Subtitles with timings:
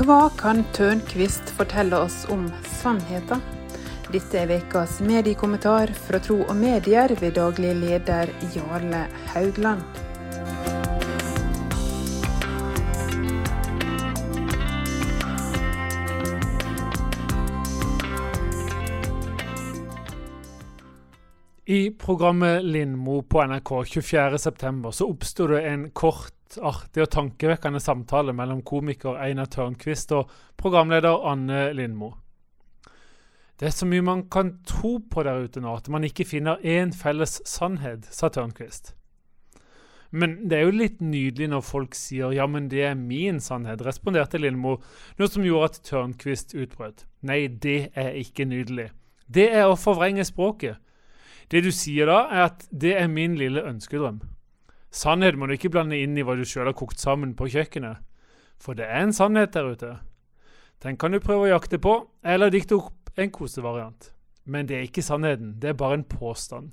[0.00, 2.46] Hva kan Tørnquist fortelle oss om
[2.78, 3.42] sannheten?
[4.08, 9.02] Dette er ukas mediekommentar fra Tro og Medier ved daglig leder Jarle
[9.34, 10.00] Haugland.
[21.70, 28.34] I programmet Lindmo på NRK 24.9 så oppsto det en kort, artig og tankevekkende samtale
[28.34, 32.08] mellom komiker Einar Tørnquist og programleder Anne Lindmo.
[33.54, 36.58] Det er så mye man kan tro på der ute nå, at man ikke finner
[36.58, 38.96] én felles sannhet, sa Tørnquist.
[40.10, 43.86] Men det er jo litt nydelig når folk sier 'ja, men det er min sannhet',
[43.86, 44.80] responderte Lindmo,
[45.18, 47.06] noe som gjorde at Tørnquist utbrøt.
[47.22, 48.90] Nei, det er ikke nydelig.
[49.30, 50.82] Det er å forvrenge språket.
[51.50, 54.20] Det du sier da, er at det er min lille ønskedrøm.
[54.90, 58.02] Sannhet må du ikke blande inn i hva du sjøl har kokt sammen på kjøkkenet.
[58.60, 59.92] For det er en sannhet der ute.
[60.82, 64.12] Den kan du prøve å jakte på, eller dikte opp en kosevariant.
[64.44, 66.72] Men det er ikke sannheten, det er bare en påstand.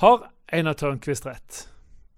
[0.00, 1.66] Har Einar Tørnquist rett?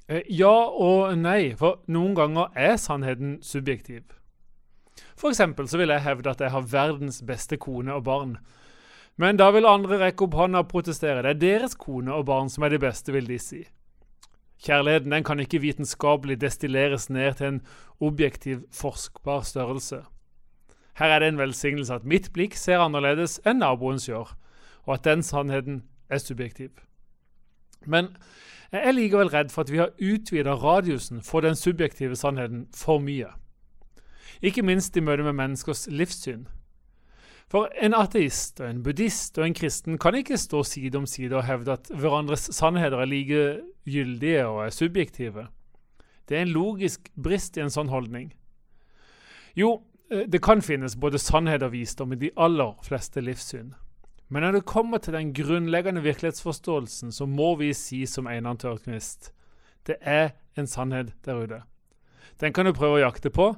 [0.09, 4.05] Eh, ja og nei, for noen ganger er sannheten subjektiv.
[5.19, 8.37] For eksempel så vil jeg hevde at jeg har verdens beste kone og barn,
[9.17, 11.23] men da vil andre rekke opp hånda og protestere.
[11.23, 13.63] Det er deres kone og barn som er de beste, vil de si.
[14.63, 17.61] Kjærligheten den kan ikke vitenskapelig destilleres ned til en
[18.01, 20.03] objektiv, forskbar størrelse.
[20.95, 24.37] Her er det en velsignelse at mitt blikk ser annerledes enn naboens gjør,
[24.87, 26.71] og at den sannheten er subjektiv.
[27.87, 28.13] Men
[28.73, 32.99] jeg er likevel redd for at vi har utvida radiusen for den subjektive sannheten for
[32.99, 33.33] mye.
[34.43, 36.47] Ikke minst i møte med menneskers livssyn.
[37.51, 41.37] For en ateist, og en buddhist og en kristen kan ikke stå side om side
[41.37, 43.43] og hevde at hverandres sannheter er like
[43.89, 45.47] gyldige og er subjektive.
[46.29, 48.31] Det er en logisk brist i en sånn holdning.
[49.59, 53.75] Jo, eh, det kan finnes både sannhet og visdom i de aller fleste livssyn.
[54.33, 59.33] Men når det kommer til den grunnleggende virkelighetsforståelsen, så må vi si som Einar Tørknist
[59.87, 61.63] det er en sannhet der ute.
[62.41, 63.51] Den kan du prøve å jakte på,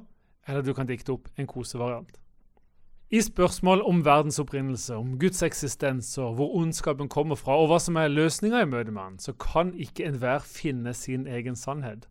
[0.47, 2.19] eller du kan dikte opp en kosevariant.
[3.11, 7.77] I spørsmål om verdens opprinnelse, om Guds eksistens og hvor ondskapen kommer fra, og hva
[7.79, 12.07] som er løsninga i møte med han, så kan ikke enhver finne sin egen sannhet.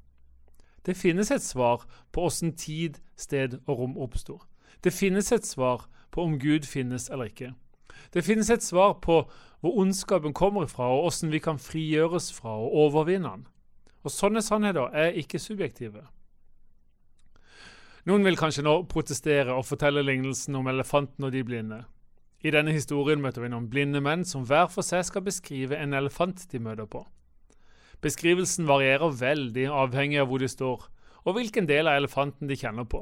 [0.87, 4.47] Det finnes et svar på åssen tid, sted og rom oppstår.
[4.85, 7.55] Det finnes et svar på om Gud finnes eller ikke.
[8.15, 9.25] Det finnes et svar på
[9.61, 13.47] hvor ondskapen kommer fra, og åssen vi kan frigjøres fra og overvinne den.
[14.05, 16.05] Og Sånne sannheter er ikke subjektive.
[18.05, 21.79] Noen vil kanskje nå protestere og fortelle lignelsen om elefanten og de blinde.
[22.45, 25.97] I denne historien møter vi noen blinde menn som hver for seg skal beskrive en
[25.97, 27.01] elefant de møter på.
[28.05, 30.85] Beskrivelsen varierer veldig avhengig av hvor de står,
[31.25, 33.01] og hvilken del av elefanten de kjenner på.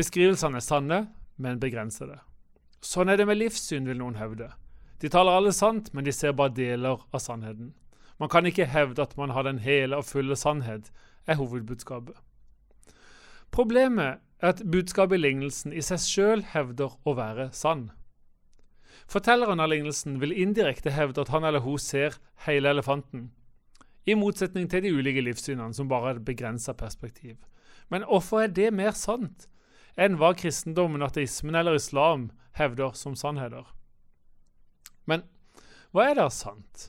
[0.00, 1.02] Beskrivelsene er sanne,
[1.36, 2.16] men begrensede.
[2.80, 4.48] Sånn er det med livssyn, vil noen hevde.
[5.04, 7.74] De taler alle sant, men de ser bare deler av sannheten.
[8.16, 10.88] Man kan ikke hevde at man har den hele og fulle sannhet,
[11.28, 12.16] er hovedbudskapet.
[13.52, 17.90] Problemet er at budskapet i lignelsen i seg sjøl hevder å være sann.
[19.12, 23.28] Fortelleren av lignelsen vil indirekte hevde at han eller hun ser hele elefanten,
[24.08, 27.36] i motsetning til de ulike livssynene som bare har et begrensa perspektiv.
[27.92, 29.46] Men hvorfor er det mer sant
[30.00, 33.68] enn hva kristendommen, ateismen eller islam hevder som sannheter?
[35.04, 35.28] Men
[35.92, 36.88] hva er da sant?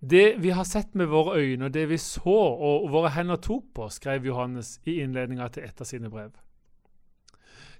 [0.00, 3.64] Det vi har sett med våre øyne, og det vi så og våre hender tok
[3.74, 6.30] på, skrev Johannes i innledninga til et av sine brev.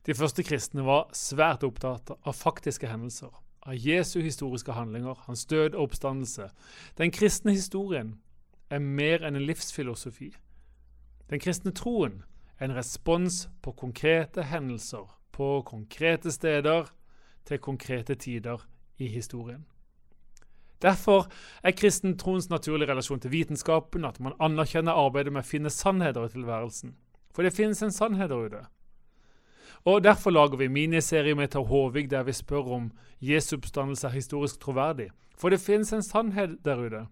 [0.06, 3.30] De første kristne var svært opptatt av faktiske hendelser,
[3.62, 6.48] av Jesu historiske handlinger, hans død og oppstandelse.
[6.98, 8.16] Den kristne historien
[8.70, 10.32] er mer enn en livsfilosofi.
[11.30, 12.22] Den kristne troen
[12.58, 16.90] er en respons på konkrete hendelser, på konkrete steder,
[17.44, 18.66] til konkrete tider
[18.98, 19.66] i historien.
[20.82, 21.26] Derfor
[21.62, 26.28] er kristen troens naturlige relasjon til vitenskapen at man anerkjenner arbeidet med å finne sannheter
[26.28, 26.94] i tilværelsen.
[27.34, 28.62] For det finnes en sannhet der ute.
[29.84, 32.90] Og Derfor lager vi miniserie med Tar Håvig der vi spør om
[33.20, 35.10] Jesu oppstandelse er historisk troverdig.
[35.38, 37.06] For det finnes en sannhet der ute.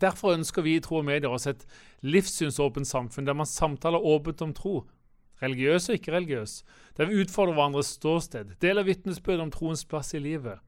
[0.00, 1.66] Derfor ønsker vi i Tro og Medier oss et
[2.00, 4.86] livssynsåpent samfunn der man samtaler åpent om tro,
[5.42, 6.62] religiøs og ikke religiøs,
[6.96, 10.60] der vi utfordrer hverandres ståsted, deler vitnesbyrd om troens plass i livet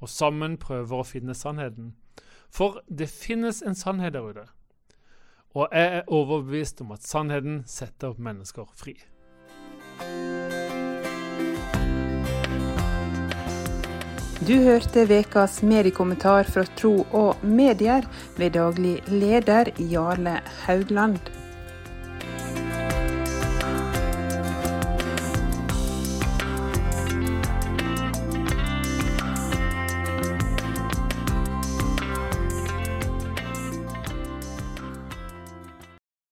[0.00, 1.94] og sammen prøver å finne sannheten.
[2.50, 4.46] For det finnes en sannhet der ute,
[5.54, 8.96] og jeg er overbevist om at sannheten setter mennesker fri.
[14.48, 18.06] Du hørte ukas mediekommentar fra Tro og Medier
[18.38, 21.18] ved daglig leder Jarle Haugland.